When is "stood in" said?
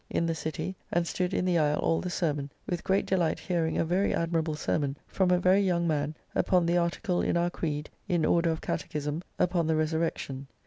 1.05-1.45